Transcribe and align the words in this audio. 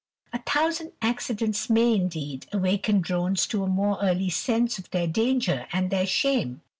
A 0.33 0.41
thousand 0.49 0.93
accidents 1.03 1.69
may, 1.69 1.93
indeed, 1.93 2.47
awaken 2.51 3.01
drones 3.01 3.45
to 3.45 3.61
a 3.63 3.67
more 3.67 3.99
early 4.01 4.31
sense 4.31 4.79
of 4.79 4.89
their 4.89 5.05
danger 5.05 5.67
and 5.71 5.91
their 5.91 6.07
shame. 6.07 6.63